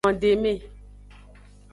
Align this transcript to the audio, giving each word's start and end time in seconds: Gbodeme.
Gbodeme. 0.03 0.53